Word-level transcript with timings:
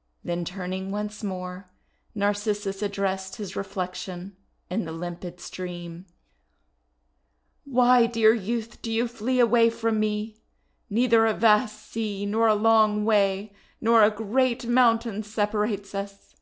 * 0.00 0.12
Then 0.22 0.44
turning 0.44 0.90
once 0.90 1.24
more, 1.24 1.70
Narcissus 2.14 2.82
addressed 2.82 3.36
his 3.36 3.56
reflection 3.56 4.36
in 4.68 4.84
the 4.84 4.92
limpid 4.92 5.40
stream:— 5.40 6.04
"Why, 7.64 8.04
dear 8.04 8.34
youth, 8.34 8.82
do 8.82 8.92
you 8.92 9.08
flee 9.08 9.40
away 9.40 9.70
from 9.70 9.98
me? 9.98 10.36
Neither 10.90 11.24
a 11.24 11.32
vast 11.32 11.90
sea, 11.90 12.26
nor 12.26 12.48
a 12.48 12.54
long 12.54 13.06
way, 13.06 13.54
nor 13.80 14.02
a 14.04 14.10
great 14.10 14.66
mountain 14.66 15.22
separates 15.22 15.94
us! 15.94 16.34